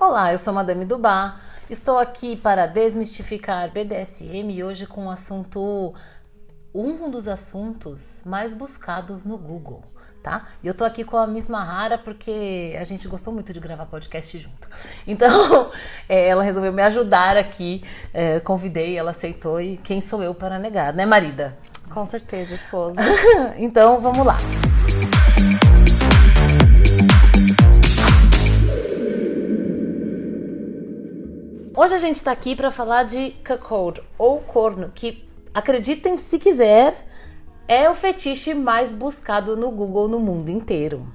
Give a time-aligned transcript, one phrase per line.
[0.00, 1.36] Olá, eu sou Madame Dubá.
[1.68, 5.94] Estou aqui para desmistificar BDSM e hoje com um assunto,
[6.74, 9.84] um dos assuntos mais buscados no Google,
[10.22, 10.46] tá?
[10.62, 13.84] E eu tô aqui com a Miss Mahara porque a gente gostou muito de gravar
[13.84, 14.70] podcast junto.
[15.06, 15.70] Então,
[16.08, 20.58] é, ela resolveu me ajudar aqui, é, convidei, ela aceitou e quem sou eu para
[20.58, 21.58] negar, né, marida?
[21.90, 23.02] Com certeza, esposa.
[23.58, 24.38] então, vamos lá.
[31.82, 37.06] Hoje a gente está aqui para falar de cuckold ou corno, que acreditem se quiser,
[37.66, 41.06] é o fetiche mais buscado no Google no mundo inteiro.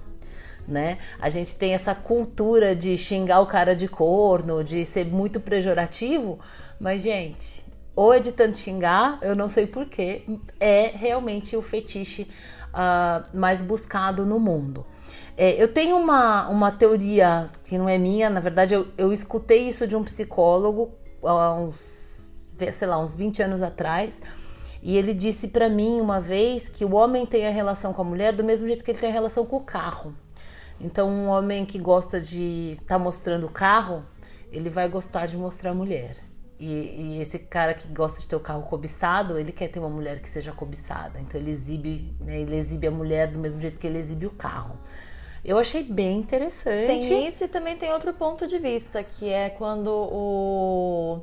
[0.68, 0.98] Né?
[1.20, 6.40] A gente tem essa cultura de xingar o cara de corno, de ser muito pejorativo,
[6.80, 7.64] mas gente,
[7.96, 10.24] ou é de tanto xingar, eu não sei porquê,
[10.60, 14.84] é realmente o fetiche uh, mais buscado no mundo.
[15.38, 19.68] É, eu tenho uma, uma teoria que não é minha, na verdade, eu, eu escutei
[19.68, 22.22] isso de um psicólogo há uns,
[22.74, 24.22] sei lá, uns 20 anos atrás.
[24.82, 28.06] E ele disse para mim uma vez que o homem tem a relação com a
[28.06, 30.14] mulher do mesmo jeito que ele tem a relação com o carro.
[30.80, 34.06] Então, um homem que gosta de estar tá mostrando o carro,
[34.52, 36.18] ele vai gostar de mostrar a mulher.
[36.60, 39.90] E, e, esse cara que gosta de ter o carro cobiçado, ele quer ter uma
[39.90, 41.20] mulher que seja cobiçada.
[41.20, 44.32] Então, ele exibe, né, ele exibe a mulher do mesmo jeito que ele exibe o
[44.32, 44.78] carro.
[45.46, 47.08] Eu achei bem interessante.
[47.08, 51.22] Tem isso e também tem outro ponto de vista, que é quando o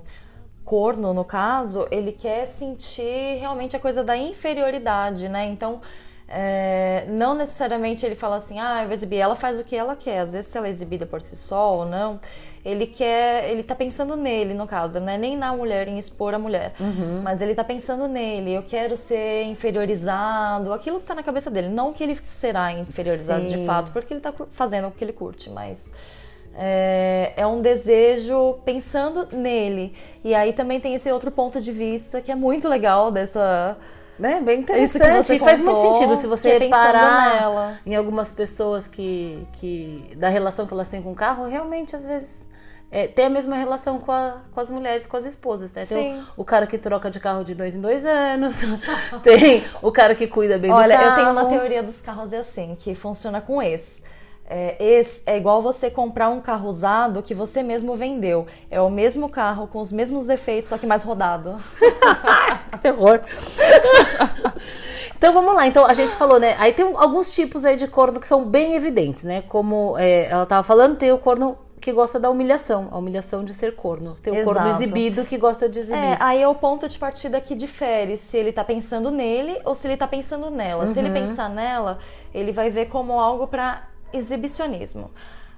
[0.64, 5.46] corno, no caso, ele quer sentir realmente a coisa da inferioridade, né?
[5.46, 5.80] Então,
[6.28, 9.96] é, não necessariamente ele fala assim, ah, eu vou exibir, ela faz o que ela
[9.96, 10.20] quer.
[10.20, 12.20] Às vezes, se ela é exibida por si só ou não,
[12.64, 16.32] ele quer, ele tá pensando nele, no caso, não é nem na mulher, em expor
[16.32, 17.20] a mulher, uhum.
[17.22, 21.68] mas ele tá pensando nele, eu quero ser inferiorizado, aquilo que tá na cabeça dele,
[21.68, 23.58] não que ele será inferiorizado Sim.
[23.58, 25.92] de fato, porque ele tá fazendo o que ele curte, mas
[26.54, 29.94] é, é, um desejo pensando nele.
[30.22, 33.76] E aí também tem esse outro ponto de vista que é muito legal dessa.
[34.22, 35.34] É bem interessante.
[35.34, 37.78] E faz muito sentido se você é parar nela.
[37.84, 40.14] em algumas pessoas que, que.
[40.16, 42.41] da relação que elas têm com o carro, realmente às vezes
[42.92, 45.86] é, tem a mesma relação com, a, com, as mulheres, com as esposas, né?
[45.86, 48.52] Tem o, o, cara que troca de carro de dois em dois anos,
[49.24, 51.02] tem o cara que cuida bem Olha, do carro.
[51.02, 54.04] Olha, eu tenho uma teoria dos carros é assim, que funciona com esse.
[54.46, 58.46] É, esse é igual você comprar um carro usado que você mesmo vendeu.
[58.70, 61.56] É o mesmo carro, com os mesmos defeitos, só que mais rodado.
[62.72, 63.20] que terror.
[65.16, 65.66] Então vamos lá.
[65.66, 66.56] Então a gente falou, né?
[66.58, 69.40] Aí tem alguns tipos aí de corno que são bem evidentes, né?
[69.48, 73.52] Como é, ela tava falando, tem o corno que gosta da humilhação, a humilhação de
[73.52, 74.16] ser corno.
[74.22, 74.54] Tem o Exato.
[74.54, 75.98] corno exibido que gosta de exibir.
[75.98, 79.74] É, aí é o ponto de partida que difere se ele tá pensando nele ou
[79.74, 80.84] se ele tá pensando nela.
[80.84, 80.92] Uhum.
[80.92, 81.14] Se ele uhum.
[81.14, 81.98] pensar nela,
[82.32, 85.10] ele vai ver como algo para exibicionismo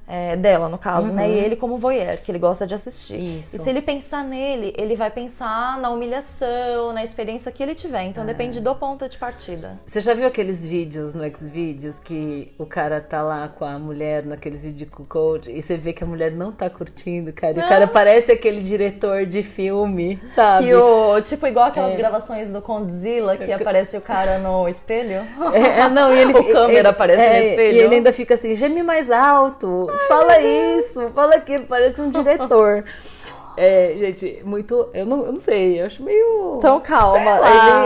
[0.06, 1.14] é, dela, no caso, uhum.
[1.14, 1.28] né?
[1.28, 1.38] E uhum.
[1.38, 3.38] ele como voyeur, que ele gosta de assistir.
[3.38, 3.56] Isso.
[3.56, 8.04] E se ele pensar nele, ele vai pensar na humilhação, na experiência que ele tiver.
[8.04, 8.26] Então é.
[8.26, 9.78] depende do ponto de partida.
[9.80, 14.24] Você já viu aqueles vídeos no Xvideos que o cara tá lá com a mulher
[14.24, 17.58] naqueles vídeos com o coach e você vê que a mulher não tá curtindo, cara.
[17.58, 20.66] E o cara parece aquele diretor de filme, sabe?
[20.66, 21.96] Que o, tipo, igual aquelas é.
[21.96, 25.26] gravações do Condzilla que aparece o cara no espelho.
[25.54, 27.76] É, é não, e ele o câmera aparece no é, espelho.
[27.76, 32.84] E ele ainda fica assim, geme mais alto fala isso, fala aquilo, parece um diretor.
[33.56, 34.90] É, gente, muito.
[34.92, 36.56] Eu não, eu não sei, eu acho meio.
[36.58, 37.38] Então calma,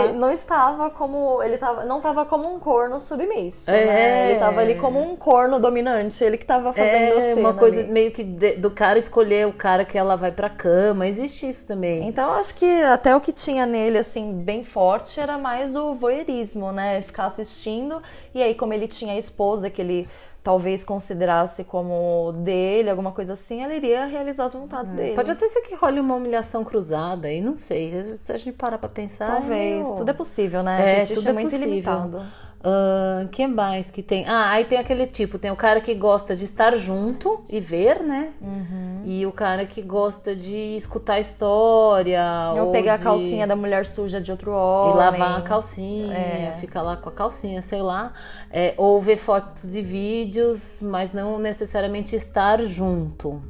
[0.05, 1.43] ele não estava como.
[1.43, 3.69] Ele tava, não estava como um corno submisso.
[3.69, 3.85] É.
[3.85, 4.25] Né?
[4.25, 6.23] Ele estava ali como um corno dominante.
[6.23, 7.91] Ele que estava fazendo É uma coisa ali.
[7.91, 11.07] meio que de, do cara escolher o cara que ela vai pra cama.
[11.07, 12.07] Existe isso também.
[12.07, 16.71] Então acho que até o que tinha nele, assim, bem forte era mais o voyeurismo,
[16.71, 17.01] né?
[17.01, 18.01] Ficar assistindo.
[18.33, 20.07] E aí, como ele tinha a esposa que ele
[20.49, 24.95] talvez considerasse como dele, alguma coisa assim, ela iria realizar as vontades é.
[24.95, 25.15] dele.
[25.15, 28.17] Pode até ser que role uma humilhação cruzada, aí não sei.
[28.23, 29.27] Se a gente parar pra pensar.
[29.27, 29.85] Talvez.
[29.87, 31.01] É tudo é possível, né?
[31.01, 31.67] É, tudo é, é muito possível.
[31.67, 32.19] ilimitado.
[32.59, 34.25] Uh, que mais que tem?
[34.27, 38.01] Ah, aí tem aquele tipo, tem o cara que gosta de estar junto e ver,
[38.01, 38.33] né?
[38.41, 39.01] Uhum.
[39.05, 42.21] E o cara que gosta de escutar a história.
[42.55, 43.01] Ou, ou pegar de...
[43.01, 44.93] a calcinha da mulher suja de outro homem.
[44.93, 46.53] E lavar a calcinha, é.
[46.59, 48.11] ficar lá com a calcinha, sei lá.
[48.51, 53.41] É, ou ver fotos e vídeos, mas não necessariamente estar junto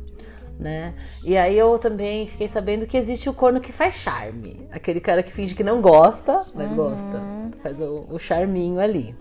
[0.59, 0.93] né?
[1.23, 4.67] E aí eu também fiquei sabendo que existe o corno que faz charme.
[4.71, 6.75] Aquele cara que finge que não gosta, mas uhum.
[6.75, 7.21] gosta.
[7.63, 9.15] Faz o, o charminho ali.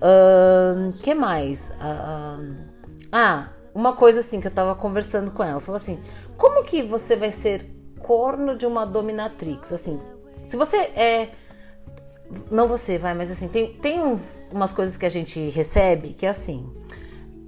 [0.00, 1.70] O uh, que mais?
[1.70, 2.54] Uh,
[3.10, 5.60] ah, uma coisa assim que eu tava conversando com ela.
[5.60, 5.98] Falou assim,
[6.36, 7.68] como que você vai ser
[7.98, 9.72] corno de uma dominatrix?
[9.72, 10.00] Assim,
[10.46, 11.30] se você é...
[12.50, 16.24] Não você, vai, mas assim, tem, tem uns, umas coisas que a gente recebe que
[16.24, 16.72] é assim...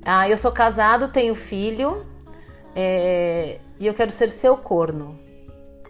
[0.07, 2.05] Ah, eu sou casado, tenho filho
[2.75, 5.19] é, e eu quero ser seu corno.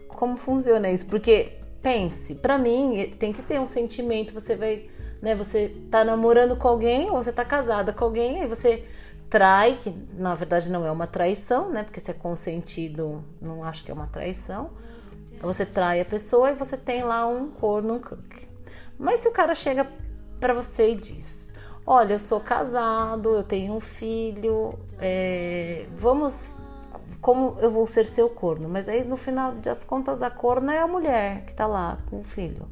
[0.08, 1.06] Como funciona isso?
[1.06, 1.52] Porque
[1.82, 4.32] pense, para mim tem que ter um sentimento.
[4.32, 4.88] Você vai,
[5.20, 5.34] né?
[5.34, 8.84] Você tá namorando com alguém ou você tá casada com alguém, aí você
[9.28, 11.82] trai, que na verdade não é uma traição, né?
[11.82, 14.70] Porque se é consentido, não acho que é uma traição.
[15.42, 18.48] Você trai a pessoa e você tem lá um corno, um cookie.
[18.98, 19.86] Mas se o cara chega
[20.40, 21.52] para você e diz:
[21.86, 26.50] Olha, eu sou casado, eu tenho um filho, é, vamos.
[27.20, 28.68] Como eu vou ser seu corno?
[28.68, 32.20] Mas aí no final das contas, a corna é a mulher que tá lá com
[32.20, 32.68] o filho.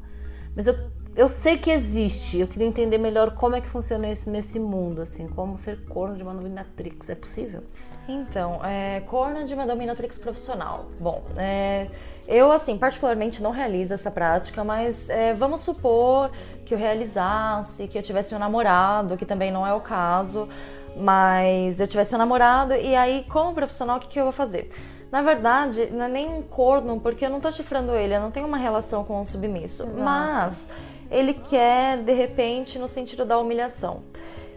[0.55, 0.75] Mas eu
[1.15, 2.39] eu sei que existe.
[2.39, 6.15] Eu queria entender melhor como é que funciona isso nesse mundo, assim, como ser corno
[6.15, 7.07] de uma dominatrix.
[7.09, 7.61] É possível?
[8.07, 10.87] Então, é, corno de uma dominatrix profissional.
[10.99, 11.87] Bom, é,
[12.27, 16.31] eu, assim, particularmente não realizo essa prática, mas é, vamos supor
[16.65, 20.49] que eu realizasse, que eu tivesse um namorado, que também não é o caso,
[20.95, 24.69] mas eu tivesse um namorado, e aí, como profissional, o que, que eu vou fazer?
[25.11, 28.31] Na verdade, não é nem um corno, porque eu não tô chifrando ele, eu não
[28.31, 29.83] tenho uma relação com o submisso.
[29.83, 30.01] Exato.
[30.01, 30.69] Mas
[31.11, 34.01] ele quer de repente no sentido da humilhação.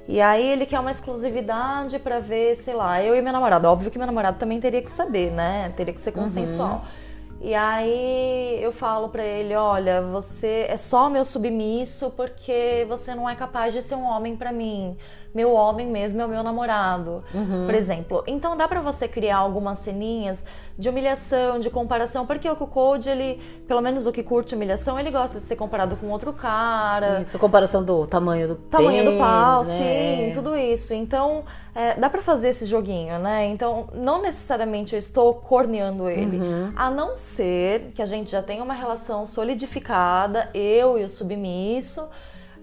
[0.09, 3.67] E aí ele quer uma exclusividade para ver, sei lá, eu e meu namorado.
[3.67, 5.73] Óbvio que meu namorado também teria que saber, né?
[5.77, 6.77] Teria que ser consensual.
[6.77, 7.17] Uhum.
[7.41, 13.29] E aí eu falo para ele, olha, você é só meu submisso porque você não
[13.29, 14.97] é capaz de ser um homem para mim
[15.37, 17.67] meu homem mesmo é o meu namorado, uhum.
[17.67, 18.25] por exemplo.
[18.27, 20.47] Então dá para você criar algumas ceninhas
[20.79, 25.11] de humilhação, de comparação, porque o Code, ele, pelo menos o que curte humilhação, ele
[25.11, 27.21] gosta de ser comparado com outro cara.
[27.21, 29.75] Isso, comparação do tamanho do tamanho pênis, do pau, né?
[29.77, 30.95] sim, tudo isso.
[30.95, 31.45] Então,
[31.75, 33.45] é, dá para fazer esse joguinho, né?
[33.49, 36.73] Então, não necessariamente eu estou corneando ele, uhum.
[36.75, 42.09] a não ser que a gente já tenha uma relação solidificada, eu e o submisso,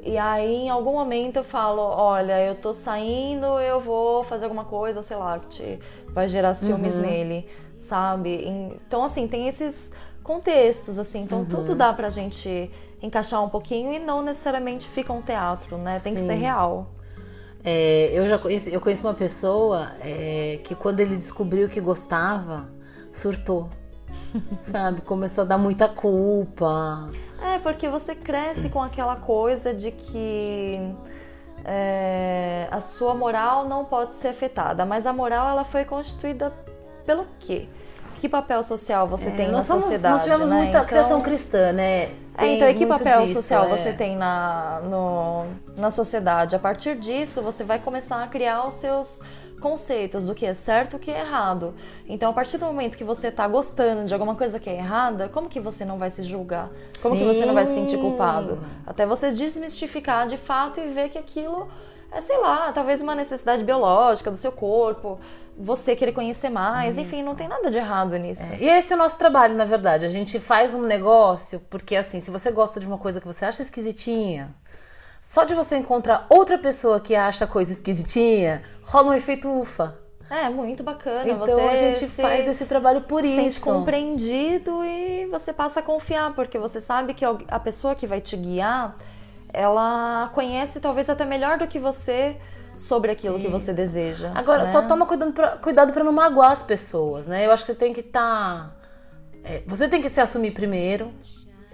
[0.06, 4.66] e aí, em algum momento, eu falo: olha, eu tô saindo, eu vou fazer alguma
[4.66, 5.80] coisa, sei lá, que te
[6.10, 7.02] vai gerar ciúmes uhum.
[7.02, 7.48] nele,
[7.78, 8.46] sabe?
[8.46, 11.22] Então, assim, tem esses contextos, assim.
[11.24, 11.46] Então, uhum.
[11.46, 12.70] tudo dá pra gente
[13.02, 16.00] encaixar um pouquinho e não necessariamente fica um teatro, né?
[16.00, 16.20] Tem Sim.
[16.20, 16.92] que ser real.
[17.64, 22.70] É, eu já conheci, eu conheço uma pessoa é, que quando ele descobriu que gostava,
[23.12, 23.70] surtou.
[24.72, 25.02] sabe?
[25.02, 27.08] Começou a dar muita culpa.
[27.42, 30.80] É, porque você cresce com aquela coisa de que
[31.66, 36.54] é, a sua moral não pode ser afetada, mas a moral ela foi constituída
[37.06, 37.68] pelo quê?
[38.20, 40.14] Que papel social você é, tem na somos, sociedade?
[40.14, 40.56] Nós tivemos né?
[40.56, 42.04] muita então, criação cristã, né?
[42.38, 43.70] É, então, e que papel disso, social é.
[43.70, 45.46] você tem na, no,
[45.76, 46.56] na sociedade?
[46.56, 49.22] A partir disso, você vai começar a criar os seus
[49.64, 51.74] conceitos do que é certo e o que é errado.
[52.08, 55.30] Então, a partir do momento que você está gostando de alguma coisa que é errada,
[55.30, 56.70] como que você não vai se julgar?
[57.02, 57.22] Como Sim.
[57.22, 58.60] que você não vai se sentir culpado?
[58.86, 61.70] Até você desmistificar de fato e ver que aquilo
[62.12, 65.20] é, sei lá, talvez uma necessidade biológica do seu corpo,
[65.58, 67.02] você querer conhecer mais, Isso.
[67.02, 68.44] enfim, não tem nada de errado nisso.
[68.44, 68.58] É.
[68.60, 70.06] E esse é o nosso trabalho, na verdade.
[70.06, 73.46] A gente faz um negócio, porque assim, se você gosta de uma coisa que você
[73.46, 74.54] acha esquisitinha,
[75.24, 79.98] só de você encontrar outra pessoa que acha coisa esquisitinha, rola um efeito ufa.
[80.30, 81.24] É, muito bacana.
[81.26, 83.36] Então você a gente faz esse trabalho por se isso.
[83.38, 88.20] Sente compreendido e você passa a confiar, porque você sabe que a pessoa que vai
[88.20, 88.98] te guiar,
[89.54, 92.36] ela conhece talvez até melhor do que você
[92.76, 93.46] sobre aquilo isso.
[93.46, 94.34] que você deseja.
[94.36, 94.74] Agora, né?
[94.74, 97.46] só toma cuidado para não magoar as pessoas, né?
[97.46, 98.22] Eu acho que você tem que estar.
[98.22, 98.76] Tá,
[99.46, 101.14] é, você tem que se assumir primeiro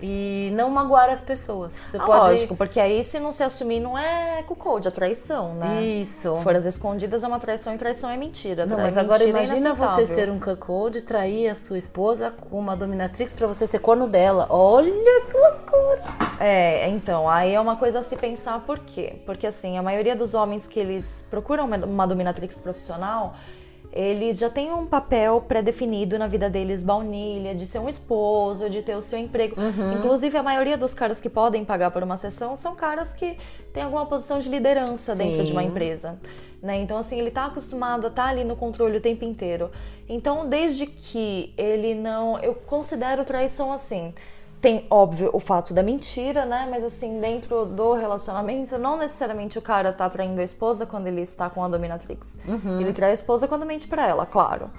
[0.02, 1.74] e não magoar as pessoas.
[1.74, 2.28] Você ah, pode...
[2.28, 5.82] Lógico, porque aí se não se assumir não é cuckold, é traição, né?
[5.82, 6.40] Isso.
[6.44, 8.66] Foras escondidas é uma traição e traição é mentira.
[8.66, 12.32] Não, mas agora é imagina é você ser um cuckold e trair a sua esposa
[12.32, 14.48] com uma dominatrix para você ser corno dela.
[14.50, 16.02] Olha que loucura!
[16.40, 19.22] É, então, aí é uma coisa a se pensar por quê?
[19.26, 23.36] Porque assim, a maioria dos homens que eles procuram uma dominatrix profissional
[23.92, 28.84] eles já têm um papel pré-definido na vida deles, baunilha, de ser um esposo, de
[28.84, 29.60] ter o seu emprego.
[29.60, 29.94] Uhum.
[29.94, 33.38] Inclusive, a maioria dos caras que podem pagar por uma sessão são caras que
[33.74, 35.24] têm alguma posição de liderança Sim.
[35.24, 36.20] dentro de uma empresa.
[36.62, 36.80] Né?
[36.82, 39.72] Então, assim, ele está acostumado a estar tá ali no controle o tempo inteiro.
[40.08, 42.38] Então, desde que ele não.
[42.40, 44.14] Eu considero traição assim
[44.62, 46.68] tem, óbvio, o fato da mentira, né?
[46.70, 51.22] Mas assim, dentro do relacionamento, não necessariamente o cara tá traindo a esposa quando ele
[51.22, 52.40] está com a dominatrix.
[52.48, 52.82] Uhum.
[52.82, 54.70] Ele trai a esposa quando mente para ela, claro.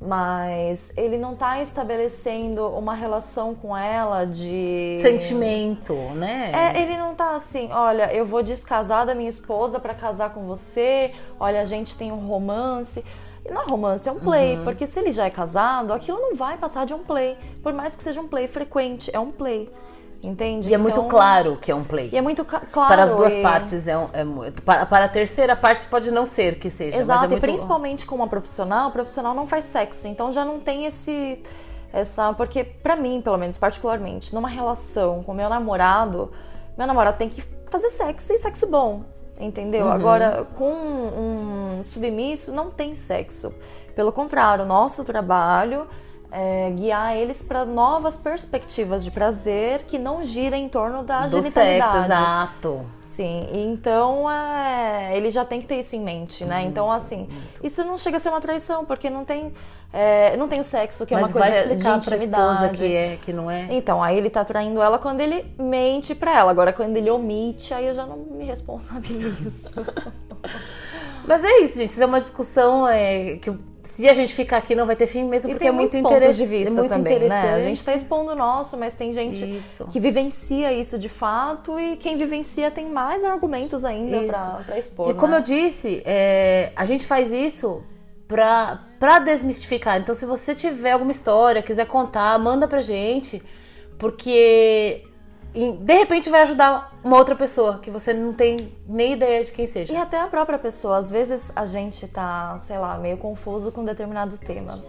[0.00, 4.98] Mas ele não tá estabelecendo uma relação com ela de.
[5.00, 6.52] Sentimento, né?
[6.52, 10.46] É, ele não tá assim, olha, eu vou descasar da minha esposa para casar com
[10.46, 13.02] você, olha, a gente tem um romance.
[13.44, 14.64] E não é romance, é um play, uhum.
[14.64, 17.96] porque se ele já é casado, aquilo não vai passar de um play, por mais
[17.96, 19.70] que seja um play frequente, é um play.
[20.22, 20.70] Entende?
[20.70, 22.10] E é muito Então- claro que é um play.
[22.12, 22.66] E é muito claro.
[22.88, 26.10] para as duas e- partes é, um, é mu- para, para a terceira parte pode
[26.10, 26.96] não ser que seja.
[26.98, 30.32] Exato, mas é e muito- principalmente com uma profissional, o profissional não faz sexo, então
[30.32, 31.40] já não tem esse
[31.92, 36.30] essa, porque pra mim, pelo menos particularmente, numa relação com meu namorado,
[36.76, 39.02] meu namorado tem que fazer sexo e sexo bom,
[39.38, 39.88] entendeu?
[39.88, 43.52] Agora, com um submisso não tem sexo.
[43.94, 45.86] Pelo contrário, o nosso trabalho
[46.30, 51.40] é guiar eles para novas perspectivas de prazer que não gira em torno da do
[51.40, 51.92] genitalidade.
[51.92, 52.86] sexo, exato.
[53.00, 56.62] Sim, então é, ele já tem que ter isso em mente, né?
[56.64, 57.28] Então, assim,
[57.62, 59.52] isso não chega a ser uma traição, porque não tem,
[59.92, 62.52] é, não tem o sexo, que é Mas uma coisa vai explicar de pra intimidade.
[62.52, 63.68] esposa que é que não é.
[63.70, 66.50] Então, aí ele tá traindo ela quando ele mente pra ela.
[66.50, 69.86] Agora, quando ele omite, aí eu já não me responsabilizo.
[71.26, 71.90] Mas é isso, gente.
[71.90, 73.50] Isso é uma discussão é, que
[73.86, 76.36] se a gente ficar aqui não vai ter fim mesmo, E porque é muito interessante.
[76.36, 77.46] de vista muito também, interessante.
[77.46, 77.54] né?
[77.54, 79.86] A gente tá expondo o nosso, mas tem gente Isso.
[79.86, 84.22] que vivencia isso de fato e quem vivencia tem mais argumentos ainda
[84.66, 85.38] pra expor, E como né?
[85.38, 87.82] eu disse, é, a gente faz isso
[88.28, 88.80] pra
[89.24, 90.00] desmistificar.
[90.00, 93.40] Então, se você tiver alguma história, quiser contar, manda pra gente,
[93.98, 95.04] porque
[95.56, 99.66] de repente vai ajudar uma outra pessoa que você não tem nem ideia de quem
[99.66, 99.92] seja.
[99.92, 103.84] E até a própria pessoa, às vezes a gente tá, sei lá, meio confuso com
[103.84, 104.82] determinado tema.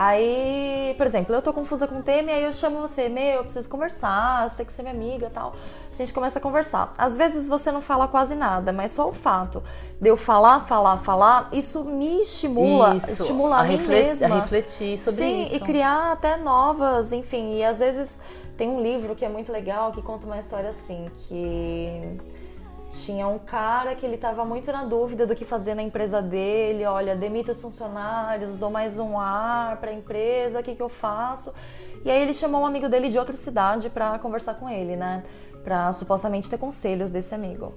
[0.00, 3.38] Aí, por exemplo, eu tô confusa com o tema e aí eu chamo você, meu,
[3.38, 5.56] eu preciso conversar, eu sei que você é minha amiga e tal.
[5.92, 6.92] A gente começa a conversar.
[6.96, 9.60] Às vezes você não fala quase nada, mas só o fato
[10.00, 14.36] de eu falar, falar, falar, isso me estimula, Isso, estimula a, mim refle- mesma.
[14.36, 15.54] a refletir sobre Sim, isso.
[15.56, 17.56] e criar até novas, enfim.
[17.56, 18.20] E às vezes
[18.58, 22.18] tem um livro que é muito legal que conta uma história assim, que
[22.90, 26.84] tinha um cara que ele estava muito na dúvida do que fazer na empresa dele.
[26.84, 30.88] Olha, demito os funcionários, dou mais um ar para a empresa, o que, que eu
[30.88, 31.54] faço?
[32.04, 35.22] E aí ele chamou um amigo dele de outra cidade para conversar com ele, né?
[35.62, 37.74] Para supostamente ter conselhos desse amigo.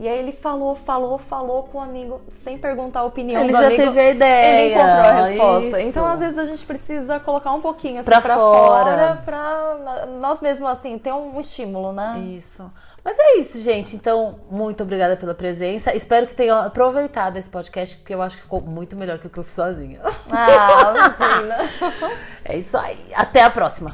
[0.00, 3.58] E aí ele falou, falou, falou com o amigo, sem perguntar a opinião Ele do
[3.58, 3.82] já amigo.
[3.82, 5.66] teve a ideia, Ele encontrou a resposta.
[5.80, 5.88] isso.
[5.88, 8.96] Então, às vezes, a gente precisa colocar um pouquinho assim, Pra pra, fora.
[8.96, 12.18] fora, pra nós mesmos, assim, ter um estímulo, né?
[12.18, 12.64] Isso.
[13.04, 13.94] Mas é isso, gente.
[13.94, 15.94] Então, muito obrigada pela presença.
[15.94, 19.30] Espero que tenham aproveitado esse podcast, porque eu acho que ficou muito melhor que o
[19.30, 20.00] que eu fiz sozinha.
[20.32, 21.68] Ah, imagina.
[22.42, 22.98] É isso aí.
[23.14, 23.90] Até a próxima.